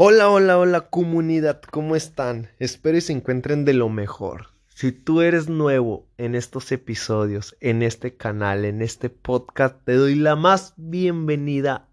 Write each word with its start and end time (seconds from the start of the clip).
Hola, 0.00 0.30
hola, 0.30 0.58
hola 0.58 0.82
comunidad, 0.90 1.60
¿cómo 1.60 1.96
están? 1.96 2.52
Espero 2.60 2.96
y 2.96 3.00
se 3.00 3.12
encuentren 3.12 3.64
de 3.64 3.72
lo 3.72 3.88
mejor. 3.88 4.50
Si 4.68 4.92
tú 4.92 5.22
eres 5.22 5.48
nuevo 5.48 6.06
en 6.18 6.36
estos 6.36 6.70
episodios, 6.70 7.56
en 7.58 7.82
este 7.82 8.16
canal, 8.16 8.64
en 8.64 8.80
este 8.80 9.10
podcast, 9.10 9.84
te 9.84 9.94
doy 9.94 10.14
la 10.14 10.36
más 10.36 10.72
bienvenida 10.76 11.88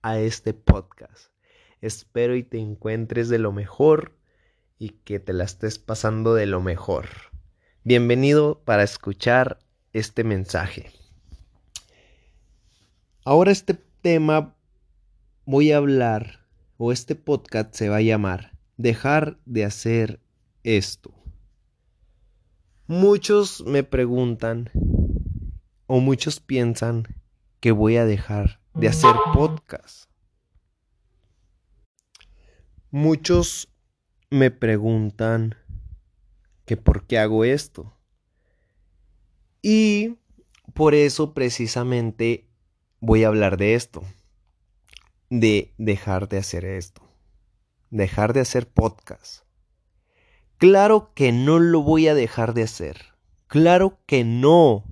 a 0.00 0.20
este 0.20 0.54
podcast. 0.54 1.32
Espero 1.80 2.36
y 2.36 2.44
te 2.44 2.60
encuentres 2.60 3.28
de 3.28 3.40
lo 3.40 3.50
mejor 3.50 4.16
y 4.78 4.90
que 4.90 5.18
te 5.18 5.32
la 5.32 5.42
estés 5.42 5.80
pasando 5.80 6.34
de 6.34 6.46
lo 6.46 6.60
mejor. 6.60 7.08
Bienvenido 7.82 8.62
para 8.64 8.84
escuchar 8.84 9.58
este 9.92 10.22
mensaje. 10.22 10.92
Ahora 13.24 13.50
este 13.50 13.74
tema 14.02 14.54
voy 15.46 15.72
a 15.72 15.78
hablar 15.78 16.39
o 16.82 16.92
este 16.92 17.14
podcast 17.14 17.74
se 17.74 17.90
va 17.90 17.96
a 17.96 18.00
llamar 18.00 18.56
Dejar 18.78 19.38
de 19.44 19.66
hacer 19.66 20.18
esto. 20.62 21.12
Muchos 22.86 23.62
me 23.66 23.82
preguntan 23.82 24.70
o 25.86 26.00
muchos 26.00 26.40
piensan 26.40 27.06
que 27.60 27.72
voy 27.72 27.98
a 27.98 28.06
dejar 28.06 28.62
de 28.72 28.88
hacer 28.88 29.14
podcast. 29.34 30.10
Muchos 32.90 33.68
me 34.30 34.50
preguntan 34.50 35.56
que 36.64 36.78
por 36.78 37.06
qué 37.06 37.18
hago 37.18 37.44
esto. 37.44 37.92
Y 39.60 40.16
por 40.72 40.94
eso 40.94 41.34
precisamente 41.34 42.48
voy 43.00 43.24
a 43.24 43.28
hablar 43.28 43.58
de 43.58 43.74
esto 43.74 44.02
de 45.30 45.72
dejar 45.78 46.28
de 46.28 46.38
hacer 46.38 46.64
esto, 46.64 47.02
dejar 47.90 48.32
de 48.32 48.40
hacer 48.40 48.68
podcast. 48.68 49.44
Claro 50.58 51.12
que 51.14 51.32
no 51.32 51.60
lo 51.60 51.82
voy 51.82 52.08
a 52.08 52.14
dejar 52.14 52.52
de 52.52 52.64
hacer. 52.64 53.14
Claro 53.46 53.98
que 54.06 54.24
no, 54.24 54.84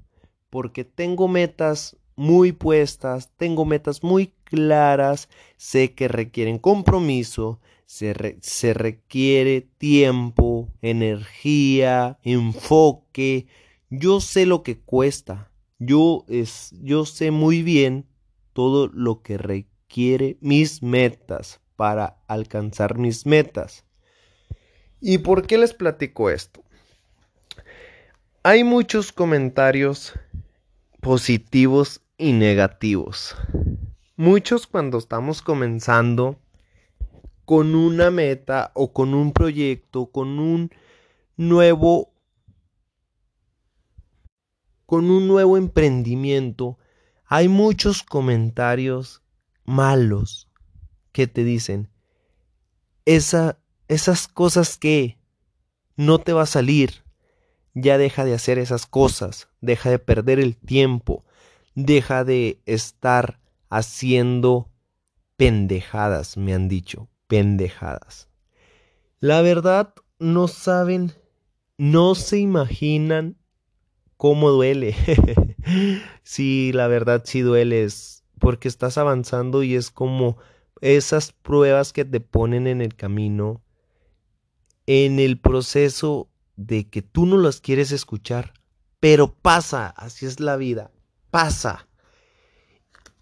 porque 0.48 0.84
tengo 0.84 1.28
metas 1.28 1.96
muy 2.16 2.52
puestas, 2.52 3.32
tengo 3.36 3.64
metas 3.64 4.02
muy 4.02 4.32
claras, 4.44 5.28
sé 5.56 5.94
que 5.94 6.08
requieren 6.08 6.58
compromiso, 6.58 7.60
se, 7.84 8.38
se 8.40 8.74
requiere 8.74 9.60
tiempo, 9.60 10.68
energía, 10.82 12.18
enfoque. 12.22 13.46
Yo 13.90 14.20
sé 14.20 14.46
lo 14.46 14.62
que 14.62 14.78
cuesta. 14.78 15.50
Yo, 15.78 16.24
es, 16.28 16.74
yo 16.80 17.04
sé 17.04 17.30
muy 17.30 17.62
bien 17.62 18.06
todo 18.52 18.88
lo 18.88 19.22
que 19.22 19.38
requiere 19.38 19.77
quiere 19.88 20.36
mis 20.40 20.82
metas 20.82 21.60
para 21.76 22.18
alcanzar 22.28 22.98
mis 22.98 23.26
metas. 23.26 23.84
¿Y 25.00 25.18
por 25.18 25.46
qué 25.46 25.58
les 25.58 25.74
platico 25.74 26.30
esto? 26.30 26.62
Hay 28.42 28.64
muchos 28.64 29.12
comentarios 29.12 30.14
positivos 31.00 32.02
y 32.16 32.32
negativos. 32.32 33.36
Muchos 34.16 34.66
cuando 34.66 34.98
estamos 34.98 35.42
comenzando 35.42 36.38
con 37.44 37.74
una 37.74 38.10
meta 38.10 38.72
o 38.74 38.92
con 38.92 39.14
un 39.14 39.32
proyecto, 39.32 40.10
con 40.10 40.38
un 40.38 40.70
nuevo 41.36 42.12
con 44.86 45.10
un 45.10 45.28
nuevo 45.28 45.56
emprendimiento, 45.56 46.78
hay 47.26 47.48
muchos 47.48 48.02
comentarios 48.02 49.22
malos 49.68 50.48
que 51.12 51.26
te 51.26 51.44
dicen, 51.44 51.90
esa, 53.04 53.58
esas 53.86 54.26
cosas 54.26 54.78
que 54.78 55.18
no 55.96 56.18
te 56.18 56.32
va 56.32 56.42
a 56.42 56.46
salir, 56.46 57.04
ya 57.74 57.98
deja 57.98 58.24
de 58.24 58.34
hacer 58.34 58.58
esas 58.58 58.86
cosas, 58.86 59.48
deja 59.60 59.90
de 59.90 59.98
perder 59.98 60.40
el 60.40 60.56
tiempo, 60.56 61.24
deja 61.74 62.24
de 62.24 62.60
estar 62.64 63.40
haciendo 63.68 64.70
pendejadas, 65.36 66.36
me 66.36 66.54
han 66.54 66.68
dicho, 66.68 67.08
pendejadas. 67.26 68.28
La 69.20 69.42
verdad, 69.42 69.94
no 70.18 70.48
saben, 70.48 71.12
no 71.76 72.14
se 72.14 72.38
imaginan 72.38 73.36
cómo 74.16 74.50
duele. 74.50 74.96
sí, 76.22 76.72
la 76.72 76.88
verdad 76.88 77.22
sí 77.26 77.42
duele, 77.42 77.84
porque 78.38 78.68
estás 78.68 78.98
avanzando 78.98 79.62
y 79.62 79.74
es 79.74 79.90
como 79.90 80.38
esas 80.80 81.32
pruebas 81.32 81.92
que 81.92 82.04
te 82.04 82.20
ponen 82.20 82.66
en 82.66 82.80
el 82.80 82.94
camino, 82.94 83.62
en 84.86 85.18
el 85.18 85.38
proceso 85.38 86.28
de 86.56 86.88
que 86.88 87.02
tú 87.02 87.26
no 87.26 87.36
las 87.36 87.60
quieres 87.60 87.92
escuchar, 87.92 88.54
pero 89.00 89.32
pasa, 89.34 89.88
así 89.88 90.26
es 90.26 90.40
la 90.40 90.56
vida, 90.56 90.90
pasa. 91.30 91.88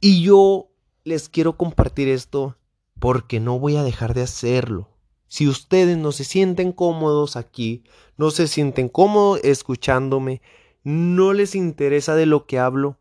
Y 0.00 0.22
yo 0.22 0.70
les 1.04 1.28
quiero 1.28 1.56
compartir 1.56 2.08
esto 2.08 2.56
porque 2.98 3.40
no 3.40 3.58
voy 3.58 3.76
a 3.76 3.82
dejar 3.82 4.14
de 4.14 4.22
hacerlo. 4.22 4.90
Si 5.28 5.48
ustedes 5.48 5.98
no 5.98 6.12
se 6.12 6.24
sienten 6.24 6.72
cómodos 6.72 7.36
aquí, 7.36 7.84
no 8.16 8.30
se 8.30 8.46
sienten 8.46 8.88
cómodos 8.88 9.40
escuchándome, 9.42 10.40
no 10.84 11.32
les 11.32 11.54
interesa 11.54 12.14
de 12.14 12.26
lo 12.26 12.46
que 12.46 12.58
hablo, 12.58 12.98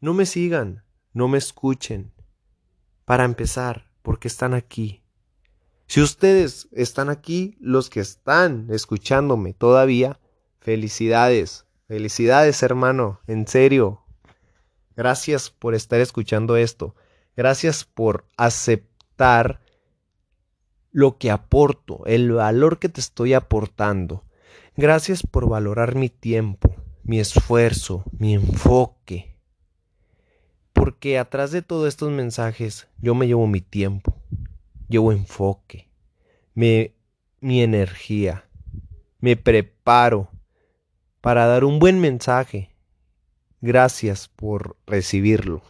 no 0.00 0.12
me 0.12 0.26
sigan 0.26 0.85
no 1.16 1.28
me 1.28 1.38
escuchen. 1.38 2.12
Para 3.06 3.24
empezar, 3.24 3.90
porque 4.02 4.28
están 4.28 4.52
aquí. 4.52 5.02
Si 5.86 6.02
ustedes 6.02 6.68
están 6.72 7.08
aquí, 7.08 7.56
los 7.58 7.88
que 7.88 8.00
están 8.00 8.66
escuchándome 8.68 9.54
todavía, 9.54 10.20
felicidades, 10.60 11.64
felicidades 11.88 12.62
hermano, 12.62 13.20
en 13.26 13.48
serio. 13.48 14.02
Gracias 14.94 15.48
por 15.48 15.74
estar 15.74 16.00
escuchando 16.00 16.58
esto. 16.58 16.94
Gracias 17.34 17.86
por 17.86 18.28
aceptar 18.36 19.62
lo 20.92 21.16
que 21.16 21.30
aporto, 21.30 22.04
el 22.04 22.30
valor 22.32 22.78
que 22.78 22.90
te 22.90 23.00
estoy 23.00 23.32
aportando. 23.32 24.24
Gracias 24.76 25.22
por 25.22 25.48
valorar 25.48 25.94
mi 25.94 26.10
tiempo, 26.10 26.76
mi 27.04 27.20
esfuerzo, 27.20 28.04
mi 28.18 28.34
enfoque, 28.34 29.35
porque 30.76 31.18
atrás 31.18 31.52
de 31.52 31.62
todos 31.62 31.88
estos 31.88 32.10
mensajes 32.10 32.86
yo 32.98 33.14
me 33.14 33.26
llevo 33.26 33.46
mi 33.46 33.62
tiempo, 33.62 34.14
llevo 34.88 35.10
enfoque, 35.10 35.88
mi 36.54 36.92
energía, 37.40 38.44
me 39.18 39.36
preparo 39.36 40.30
para 41.22 41.46
dar 41.46 41.64
un 41.64 41.78
buen 41.78 41.98
mensaje. 41.98 42.70
Gracias 43.62 44.28
por 44.28 44.76
recibirlo. 44.86 45.62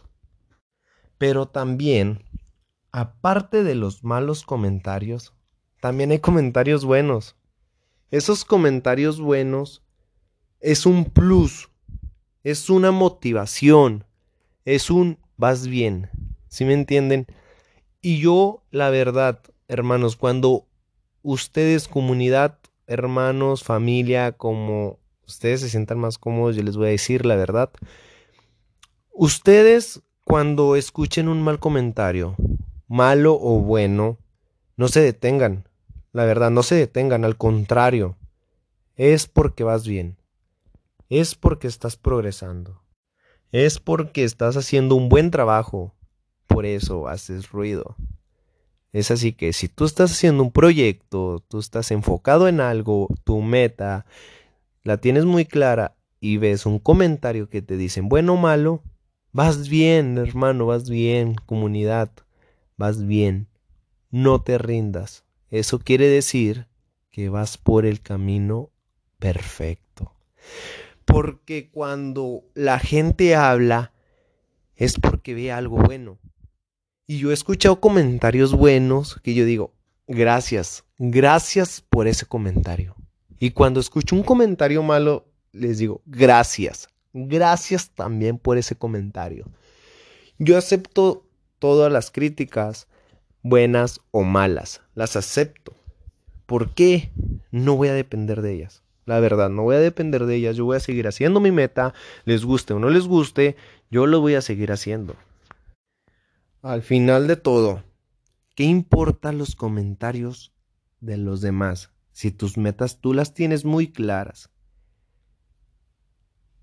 Pero 1.17 1.47
también, 1.47 2.25
aparte 2.91 3.63
de 3.63 3.75
los 3.75 4.03
malos 4.03 4.43
comentarios, 4.43 5.33
también 5.79 6.11
hay 6.11 6.19
comentarios 6.19 6.83
buenos. 6.83 7.37
Esos 8.11 8.43
comentarios 8.43 9.21
buenos 9.21 9.83
es 10.59 10.85
un 10.85 11.05
plus, 11.05 11.69
es 12.43 12.69
una 12.69 12.91
motivación, 12.91 14.03
es 14.67 14.89
un 14.89 15.17
vas 15.37 15.65
bien, 15.65 16.09
¿sí 16.49 16.65
me 16.65 16.73
entienden? 16.73 17.25
Y 18.01 18.19
yo, 18.19 18.65
la 18.69 18.89
verdad, 18.89 19.39
hermanos, 19.69 20.17
cuando 20.17 20.67
ustedes, 21.21 21.87
comunidad, 21.87 22.59
hermanos, 22.85 23.63
familia, 23.63 24.33
como 24.33 24.99
ustedes 25.25 25.61
se 25.61 25.69
sientan 25.69 25.99
más 25.99 26.17
cómodos, 26.17 26.57
yo 26.57 26.63
les 26.63 26.75
voy 26.75 26.87
a 26.87 26.91
decir 26.91 27.25
la 27.25 27.37
verdad. 27.37 27.71
Ustedes, 29.13 30.01
cuando 30.25 30.75
escuchen 30.75 31.29
un 31.29 31.41
mal 31.41 31.59
comentario, 31.59 32.35
malo 32.89 33.39
o 33.39 33.61
bueno, 33.61 34.17
no 34.75 34.89
se 34.89 34.99
detengan. 34.99 35.69
La 36.11 36.25
verdad, 36.25 36.51
no 36.51 36.61
se 36.61 36.75
detengan, 36.75 37.23
al 37.23 37.37
contrario, 37.37 38.17
es 38.97 39.27
porque 39.27 39.63
vas 39.63 39.87
bien. 39.87 40.17
Es 41.07 41.35
porque 41.35 41.67
estás 41.67 41.95
progresando 41.95 42.81
es 43.51 43.79
porque 43.79 44.23
estás 44.23 44.57
haciendo 44.57 44.95
un 44.95 45.09
buen 45.09 45.31
trabajo. 45.31 45.93
Por 46.47 46.65
eso 46.65 47.07
haces 47.07 47.51
ruido. 47.51 47.95
Es 48.93 49.11
así 49.11 49.33
que 49.33 49.53
si 49.53 49.67
tú 49.67 49.85
estás 49.85 50.11
haciendo 50.11 50.43
un 50.43 50.51
proyecto, 50.51 51.43
tú 51.47 51.59
estás 51.59 51.91
enfocado 51.91 52.47
en 52.47 52.61
algo, 52.61 53.09
tu 53.23 53.41
meta 53.41 54.05
la 54.83 54.97
tienes 54.97 55.25
muy 55.25 55.45
clara 55.45 55.97
y 56.19 56.37
ves 56.37 56.65
un 56.65 56.79
comentario 56.79 57.49
que 57.49 57.61
te 57.61 57.77
dicen 57.77 58.07
bueno 58.09 58.33
o 58.33 58.37
malo, 58.37 58.81
vas 59.33 59.67
bien, 59.67 60.17
hermano, 60.17 60.65
vas 60.65 60.89
bien, 60.89 61.35
comunidad, 61.45 62.09
vas 62.77 63.05
bien. 63.05 63.47
No 64.09 64.41
te 64.41 64.57
rindas. 64.57 65.25
Eso 65.49 65.79
quiere 65.79 66.07
decir 66.07 66.67
que 67.11 67.29
vas 67.29 67.57
por 67.57 67.85
el 67.85 68.01
camino 68.01 68.71
perfecto. 69.19 70.13
Porque 71.07 71.71
cuando 71.71 72.43
la 72.53 72.79
gente 72.79 73.33
habla 73.33 73.93
es 74.75 74.99
porque 74.99 75.33
ve 75.33 75.51
algo 75.51 75.77
bueno. 75.77 76.19
Y 77.07 77.19
yo 77.19 77.31
he 77.31 77.33
escuchado 77.33 77.79
comentarios 77.79 78.53
buenos 78.53 79.19
que 79.23 79.33
yo 79.33 79.45
digo, 79.45 79.73
gracias, 80.05 80.83
gracias 80.97 81.81
por 81.81 82.07
ese 82.07 82.25
comentario. 82.25 82.95
Y 83.39 83.51
cuando 83.51 83.79
escucho 83.79 84.15
un 84.15 84.23
comentario 84.23 84.83
malo, 84.83 85.25
les 85.53 85.77
digo, 85.77 86.01
gracias, 86.05 86.89
gracias 87.13 87.91
también 87.91 88.37
por 88.37 88.57
ese 88.57 88.75
comentario. 88.75 89.49
Yo 90.37 90.57
acepto 90.57 91.25
todas 91.57 91.91
las 91.91 92.11
críticas, 92.11 92.87
buenas 93.41 94.01
o 94.11 94.23
malas, 94.23 94.81
las 94.93 95.15
acepto. 95.15 95.73
¿Por 96.45 96.73
qué? 96.73 97.11
No 97.49 97.77
voy 97.77 97.87
a 97.87 97.93
depender 97.93 98.41
de 98.41 98.53
ellas. 98.53 98.83
La 99.07 99.21
verdad, 99.21 99.49
no 99.49 99.63
voy 99.63 99.77
a 99.77 99.79
depender 99.79 100.25
de 100.25 100.35
ellas. 100.35 100.57
Yo 100.57 100.65
voy 100.65 100.75
a 100.75 100.81
seguir 100.81 101.07
haciendo 101.07 101.39
mi 101.39 101.49
meta, 101.49 101.93
les 102.25 102.43
guste 102.43 102.73
o 102.73 102.79
no 102.79 102.89
les 102.89 103.07
guste, 103.07 103.55
yo 103.89 104.05
lo 104.05 104.19
voy 104.19 104.35
a 104.35 104.41
seguir 104.41 104.69
haciendo. 104.73 105.15
Al 106.61 106.81
final 106.81 107.25
de 107.25 107.37
todo, 107.37 107.83
¿qué 108.53 108.65
importan 108.65 109.37
los 109.37 109.55
comentarios 109.55 110.53
de 110.99 111.15
los 111.15 111.39
demás 111.39 111.89
si 112.11 112.31
tus 112.31 112.57
metas 112.57 112.99
tú 112.99 113.13
las 113.13 113.33
tienes 113.33 113.63
muy 113.63 113.93
claras? 113.93 114.49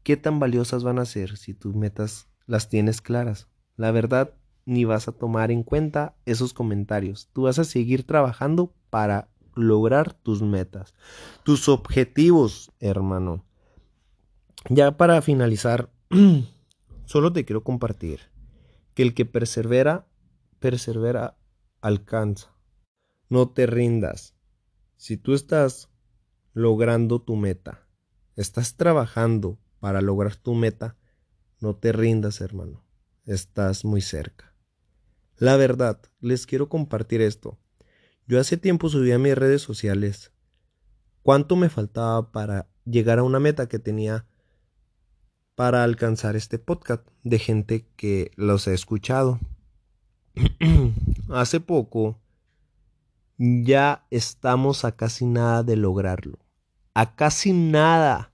¿Qué 0.02 0.18
tan 0.18 0.38
valiosas 0.38 0.84
van 0.84 0.98
a 0.98 1.06
ser 1.06 1.38
si 1.38 1.54
tus 1.54 1.74
metas 1.74 2.28
las 2.44 2.68
tienes 2.68 3.00
claras? 3.00 3.48
La 3.76 3.90
verdad, 3.90 4.34
ni 4.66 4.84
vas 4.84 5.08
a 5.08 5.12
tomar 5.12 5.50
en 5.50 5.62
cuenta 5.62 6.14
esos 6.26 6.52
comentarios. 6.52 7.30
Tú 7.32 7.44
vas 7.44 7.58
a 7.58 7.64
seguir 7.64 8.06
trabajando 8.06 8.74
para 8.90 9.30
lograr 9.56 10.12
tus 10.12 10.42
metas, 10.42 10.94
tus 11.42 11.68
objetivos, 11.68 12.72
hermano. 12.80 13.44
Ya 14.68 14.96
para 14.96 15.20
finalizar, 15.22 15.90
solo 17.04 17.32
te 17.32 17.44
quiero 17.44 17.64
compartir 17.64 18.20
que 18.94 19.02
el 19.02 19.14
que 19.14 19.26
persevera, 19.26 20.06
persevera, 20.58 21.36
alcanza. 21.80 22.54
No 23.28 23.50
te 23.50 23.66
rindas. 23.66 24.34
Si 24.96 25.16
tú 25.16 25.34
estás 25.34 25.90
logrando 26.52 27.20
tu 27.20 27.36
meta, 27.36 27.86
estás 28.36 28.76
trabajando 28.76 29.58
para 29.80 30.00
lograr 30.00 30.36
tu 30.36 30.54
meta, 30.54 30.96
no 31.60 31.76
te 31.76 31.92
rindas, 31.92 32.40
hermano. 32.40 32.84
Estás 33.26 33.84
muy 33.84 34.00
cerca. 34.00 34.54
La 35.36 35.56
verdad, 35.56 36.00
les 36.20 36.46
quiero 36.46 36.68
compartir 36.68 37.20
esto. 37.20 37.58
Yo 38.26 38.40
hace 38.40 38.56
tiempo 38.56 38.88
subí 38.88 39.12
a 39.12 39.18
mis 39.18 39.34
redes 39.34 39.60
sociales 39.60 40.32
cuánto 41.22 41.56
me 41.56 41.68
faltaba 41.68 42.32
para 42.32 42.68
llegar 42.86 43.18
a 43.18 43.22
una 43.22 43.38
meta 43.38 43.68
que 43.68 43.78
tenía 43.78 44.26
para 45.54 45.84
alcanzar 45.84 46.34
este 46.34 46.58
podcast 46.58 47.06
de 47.22 47.38
gente 47.38 47.86
que 47.96 48.30
los 48.36 48.66
he 48.66 48.72
escuchado. 48.72 49.40
hace 51.30 51.60
poco 51.60 52.18
ya 53.36 54.06
estamos 54.10 54.84
a 54.84 54.96
casi 54.96 55.26
nada 55.26 55.62
de 55.62 55.76
lograrlo. 55.76 56.38
A 56.94 57.16
casi 57.16 57.52
nada. 57.52 58.32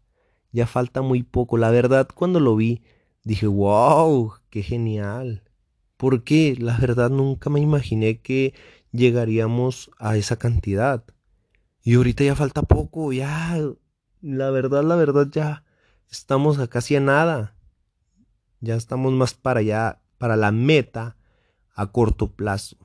Ya 0.52 0.66
falta 0.66 1.02
muy 1.02 1.22
poco. 1.22 1.56
La 1.56 1.70
verdad, 1.70 2.08
cuando 2.14 2.38
lo 2.38 2.54
vi, 2.54 2.82
dije, 3.24 3.46
wow, 3.46 4.34
qué 4.50 4.62
genial. 4.62 5.42
Porque 5.96 6.56
la 6.58 6.76
verdad 6.76 7.10
nunca 7.10 7.50
me 7.50 7.60
imaginé 7.60 8.20
que 8.20 8.54
llegaríamos 8.92 9.90
a 9.98 10.16
esa 10.16 10.36
cantidad. 10.36 11.04
Y 11.82 11.94
ahorita 11.94 12.24
ya 12.24 12.36
falta 12.36 12.62
poco, 12.62 13.12
ya, 13.12 13.58
la 14.20 14.50
verdad, 14.50 14.84
la 14.84 14.96
verdad, 14.96 15.28
ya 15.30 15.64
estamos 16.10 16.58
a 16.58 16.68
casi 16.68 16.96
a 16.96 17.00
nada. 17.00 17.56
Ya 18.60 18.76
estamos 18.76 19.12
más 19.12 19.34
para 19.34 19.60
allá, 19.60 20.02
para 20.18 20.36
la 20.36 20.52
meta 20.52 21.16
a 21.74 21.92
corto 21.92 22.32
plazo. 22.32 22.76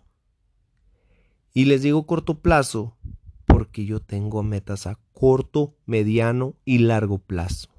Y 1.53 1.65
les 1.65 1.81
digo 1.81 2.05
corto 2.05 2.39
plazo 2.39 2.97
porque 3.45 3.85
yo 3.85 4.01
tengo 4.01 4.43
metas 4.43 4.87
a 4.87 4.99
corto, 5.13 5.77
mediano 5.85 6.55
y 6.65 6.79
largo 6.79 7.19
plazo. 7.19 7.69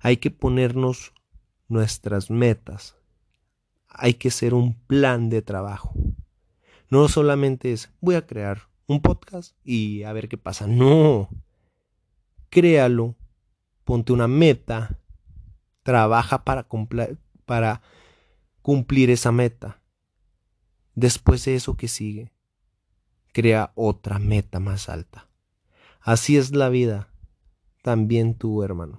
Hay 0.00 0.16
que 0.16 0.30
ponernos 0.30 1.12
nuestras 1.68 2.30
metas. 2.30 2.96
Hay 3.88 4.14
que 4.14 4.30
ser 4.30 4.54
un 4.54 4.74
plan 4.74 5.30
de 5.30 5.42
trabajo. 5.42 5.94
No 6.90 7.08
solamente 7.08 7.72
es 7.72 7.90
voy 8.00 8.16
a 8.16 8.26
crear 8.26 8.68
un 8.88 9.00
podcast 9.00 9.54
y 9.64 10.02
a 10.02 10.12
ver 10.12 10.28
qué 10.28 10.36
pasa. 10.36 10.66
No. 10.66 11.28
Créalo, 12.50 13.14
ponte 13.84 14.12
una 14.12 14.26
meta, 14.26 14.98
trabaja 15.84 16.44
para, 16.44 16.66
cumplir 18.62 19.10
esa 19.10 19.30
meta. 19.30 19.80
Después 20.96 21.44
de 21.44 21.54
eso 21.54 21.76
que 21.76 21.86
sigue, 21.86 22.32
crea 23.32 23.70
otra 23.76 24.18
meta 24.18 24.58
más 24.58 24.88
alta. 24.88 25.28
Así 26.00 26.36
es 26.36 26.50
la 26.56 26.68
vida. 26.68 27.08
También 27.82 28.34
tú, 28.34 28.64
hermano. 28.64 28.98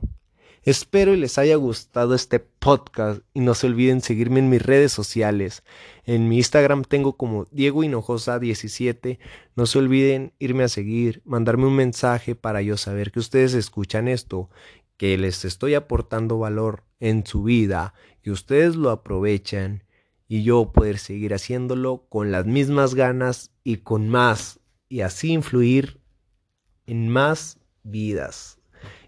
Espero 0.63 1.15
y 1.15 1.17
les 1.17 1.39
haya 1.39 1.55
gustado 1.55 2.13
este 2.13 2.39
podcast 2.39 3.23
y 3.33 3.39
no 3.39 3.55
se 3.55 3.65
olviden 3.65 4.01
seguirme 4.01 4.37
en 4.37 4.49
mis 4.51 4.61
redes 4.61 4.91
sociales. 4.91 5.63
En 6.05 6.29
mi 6.29 6.37
Instagram 6.37 6.83
tengo 6.83 7.17
como 7.17 7.47
Diego 7.49 7.83
Hinojosa 7.83 8.37
17. 8.37 9.17
No 9.55 9.65
se 9.65 9.79
olviden 9.79 10.33
irme 10.37 10.63
a 10.63 10.67
seguir, 10.67 11.23
mandarme 11.25 11.65
un 11.65 11.75
mensaje 11.75 12.35
para 12.35 12.61
yo 12.61 12.77
saber 12.77 13.11
que 13.11 13.17
ustedes 13.17 13.55
escuchan 13.55 14.07
esto, 14.07 14.51
que 14.97 15.17
les 15.17 15.45
estoy 15.45 15.73
aportando 15.73 16.37
valor 16.37 16.83
en 16.99 17.25
su 17.25 17.41
vida, 17.41 17.95
que 18.21 18.29
ustedes 18.29 18.75
lo 18.75 18.91
aprovechan 18.91 19.83
y 20.27 20.43
yo 20.43 20.71
poder 20.71 20.99
seguir 20.99 21.33
haciéndolo 21.33 22.05
con 22.07 22.31
las 22.31 22.45
mismas 22.45 22.93
ganas 22.93 23.49
y 23.63 23.77
con 23.77 24.09
más 24.09 24.59
y 24.89 25.01
así 25.01 25.31
influir 25.31 25.99
en 26.85 27.09
más 27.09 27.57
vidas 27.81 28.59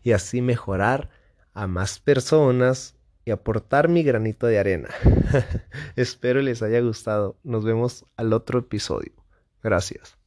y 0.01 0.13
así 0.13 0.41
mejorar 0.41 1.11
a 1.53 1.67
más 1.67 1.99
personas 1.99 2.95
y 3.25 3.31
aportar 3.31 3.87
mi 3.87 4.03
granito 4.03 4.47
de 4.47 4.59
arena. 4.59 4.89
Espero 5.95 6.41
les 6.41 6.61
haya 6.61 6.81
gustado. 6.81 7.37
Nos 7.43 7.63
vemos 7.63 8.05
al 8.17 8.33
otro 8.33 8.59
episodio. 8.59 9.13
Gracias. 9.61 10.17